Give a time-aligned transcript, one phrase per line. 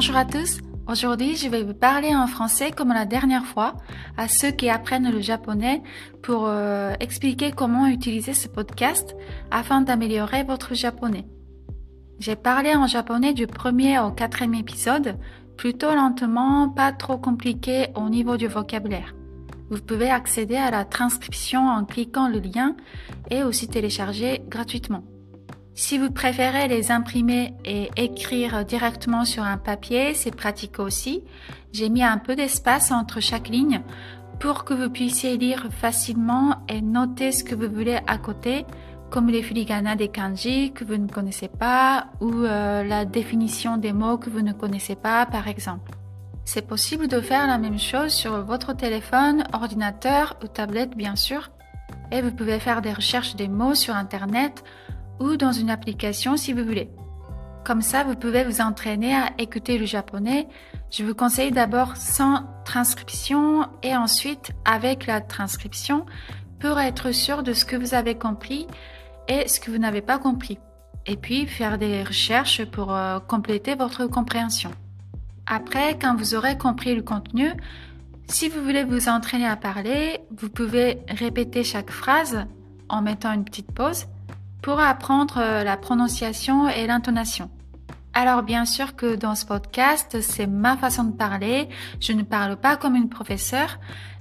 [0.00, 0.60] Bonjour à tous.
[0.88, 3.76] Aujourd'hui, je vais vous parler en français comme la dernière fois
[4.16, 5.82] à ceux qui apprennent le japonais
[6.22, 9.14] pour euh, expliquer comment utiliser ce podcast
[9.50, 11.26] afin d'améliorer votre japonais.
[12.18, 15.18] J'ai parlé en japonais du premier au quatrième épisode,
[15.58, 19.14] plutôt lentement, pas trop compliqué au niveau du vocabulaire.
[19.68, 22.74] Vous pouvez accéder à la transcription en cliquant le lien
[23.30, 25.04] et aussi télécharger gratuitement.
[25.80, 31.24] Si vous préférez les imprimer et écrire directement sur un papier, c'est pratique aussi.
[31.72, 33.80] J'ai mis un peu d'espace entre chaque ligne
[34.40, 38.66] pour que vous puissiez lire facilement et noter ce que vous voulez à côté,
[39.08, 43.94] comme les filigrana des kanji que vous ne connaissez pas ou euh, la définition des
[43.94, 45.92] mots que vous ne connaissez pas, par exemple.
[46.44, 51.50] C'est possible de faire la même chose sur votre téléphone, ordinateur ou tablette, bien sûr.
[52.12, 54.62] Et vous pouvez faire des recherches des mots sur Internet
[55.20, 56.90] ou dans une application si vous voulez.
[57.64, 60.48] Comme ça, vous pouvez vous entraîner à écouter le japonais.
[60.90, 66.06] Je vous conseille d'abord sans transcription et ensuite avec la transcription
[66.58, 68.66] pour être sûr de ce que vous avez compris
[69.28, 70.58] et ce que vous n'avez pas compris.
[71.06, 74.70] Et puis faire des recherches pour euh, compléter votre compréhension.
[75.46, 77.52] Après, quand vous aurez compris le contenu,
[78.28, 82.46] si vous voulez vous entraîner à parler, vous pouvez répéter chaque phrase
[82.88, 84.06] en mettant une petite pause
[84.62, 87.50] pour apprendre euh, la prononciation et l'intonation.
[88.12, 91.68] Alors bien sûr que dans ce podcast, c'est ma façon de parler.
[92.00, 93.78] Je ne parle pas comme une professeure,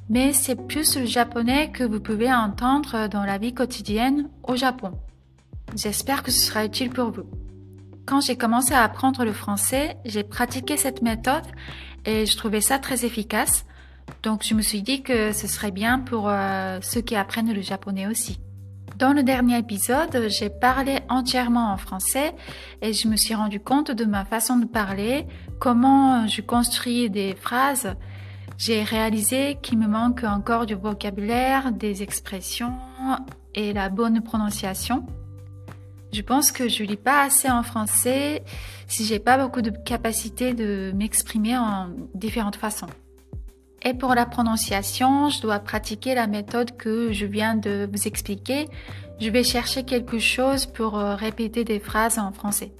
[0.09, 4.91] mais c'est plus le japonais que vous pouvez entendre dans la vie quotidienne au Japon.
[5.75, 7.25] J'espère que ce sera utile pour vous.
[8.05, 11.45] Quand j'ai commencé à apprendre le français, j'ai pratiqué cette méthode
[12.05, 13.65] et je trouvais ça très efficace.
[14.23, 17.61] Donc je me suis dit que ce serait bien pour euh, ceux qui apprennent le
[17.61, 18.39] japonais aussi.
[18.99, 22.35] Dans le dernier épisode, j'ai parlé entièrement en français
[22.81, 25.25] et je me suis rendu compte de ma façon de parler,
[25.57, 27.95] comment je construis des phrases.
[28.57, 32.73] J'ai réalisé qu'il me manque encore du vocabulaire, des expressions
[33.55, 35.07] et la bonne prononciation.
[36.11, 38.43] Je pense que je lis pas assez en français
[38.85, 42.87] si j'ai pas beaucoup de capacité de m'exprimer en différentes façons.
[43.83, 48.67] Et pour la prononciation, je dois pratiquer la méthode que je viens de vous expliquer.
[49.19, 52.73] Je vais chercher quelque chose pour euh, répéter des phrases en français.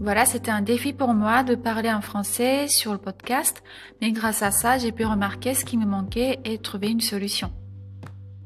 [0.00, 3.62] Voilà, c'était un défi pour moi de parler en français sur le podcast,
[4.00, 7.52] mais grâce à ça, j'ai pu remarquer ce qui me manquait et trouver une solution.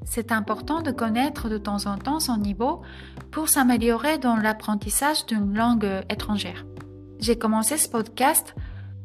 [0.05, 2.83] C'est important de connaître de temps en temps son niveau
[3.31, 6.65] pour s'améliorer dans l'apprentissage d'une langue étrangère.
[7.19, 8.55] J'ai commencé ce podcast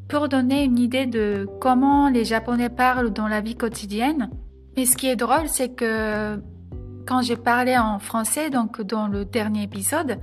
[0.08, 4.30] pour donner une idée de comment les Japonais parlent dans la vie quotidienne.
[4.76, 6.40] Mais ce qui est drôle, c'est que
[7.06, 10.20] quand j'ai parlé en français, donc dans le dernier épisode,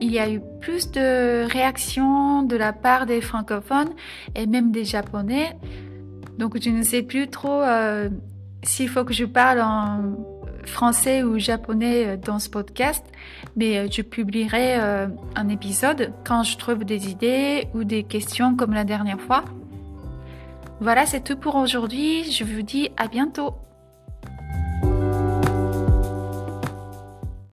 [0.00, 3.90] il y a eu plus de réactions de la part des francophones
[4.34, 5.56] et même des Japonais.
[6.38, 8.08] Donc je ne sais plus trop euh,
[8.62, 10.16] s'il faut que je parle en
[10.68, 13.04] français ou japonais euh, dans ce podcast,
[13.56, 18.56] mais euh, je publierai euh, un épisode quand je trouve des idées ou des questions
[18.56, 19.44] comme la dernière fois.
[20.80, 22.30] Voilà, c'est tout pour aujourd'hui.
[22.30, 23.54] Je vous dis à bientôt.